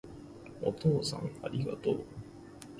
[0.63, 2.03] お父さんありがとう